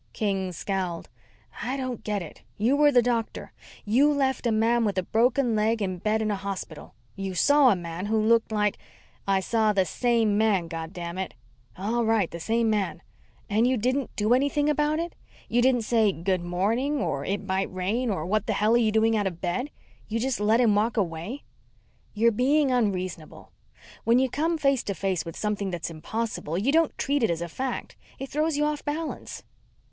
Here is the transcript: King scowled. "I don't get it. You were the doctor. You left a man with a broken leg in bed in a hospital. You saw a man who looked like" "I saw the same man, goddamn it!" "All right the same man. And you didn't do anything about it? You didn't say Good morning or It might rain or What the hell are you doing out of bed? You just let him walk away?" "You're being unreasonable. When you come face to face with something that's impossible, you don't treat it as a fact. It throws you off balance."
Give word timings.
King 0.13 0.51
scowled. 0.51 1.09
"I 1.61 1.77
don't 1.77 2.03
get 2.03 2.23
it. 2.23 2.41
You 2.57 2.75
were 2.75 2.91
the 2.91 3.03
doctor. 3.03 3.51
You 3.85 4.11
left 4.11 4.47
a 4.47 4.51
man 4.51 4.83
with 4.83 4.97
a 4.97 5.03
broken 5.03 5.55
leg 5.55 5.79
in 5.79 5.99
bed 5.99 6.23
in 6.23 6.31
a 6.31 6.35
hospital. 6.35 6.95
You 7.15 7.35
saw 7.35 7.69
a 7.69 7.75
man 7.75 8.07
who 8.07 8.19
looked 8.19 8.51
like" 8.51 8.79
"I 9.37 9.41
saw 9.41 9.73
the 9.73 9.85
same 9.85 10.39
man, 10.39 10.67
goddamn 10.69 11.19
it!" 11.19 11.35
"All 11.77 12.03
right 12.03 12.31
the 12.31 12.39
same 12.39 12.67
man. 12.67 13.03
And 13.47 13.67
you 13.67 13.77
didn't 13.77 14.09
do 14.15 14.33
anything 14.33 14.69
about 14.71 14.97
it? 14.97 15.13
You 15.47 15.61
didn't 15.61 15.83
say 15.83 16.11
Good 16.11 16.41
morning 16.41 16.99
or 16.99 17.23
It 17.23 17.43
might 17.45 17.71
rain 17.71 18.09
or 18.09 18.25
What 18.25 18.47
the 18.47 18.53
hell 18.53 18.73
are 18.73 18.77
you 18.77 18.91
doing 18.91 19.15
out 19.15 19.27
of 19.27 19.39
bed? 19.39 19.69
You 20.07 20.19
just 20.19 20.39
let 20.39 20.59
him 20.59 20.73
walk 20.73 20.97
away?" 20.97 21.43
"You're 22.15 22.31
being 22.31 22.71
unreasonable. 22.71 23.51
When 24.03 24.17
you 24.17 24.31
come 24.31 24.57
face 24.57 24.81
to 24.85 24.95
face 24.95 25.25
with 25.25 25.37
something 25.37 25.69
that's 25.69 25.91
impossible, 25.91 26.57
you 26.57 26.71
don't 26.71 26.97
treat 26.97 27.21
it 27.21 27.29
as 27.29 27.43
a 27.43 27.47
fact. 27.47 27.95
It 28.17 28.29
throws 28.31 28.57
you 28.57 28.65
off 28.65 28.83
balance." 28.83 29.43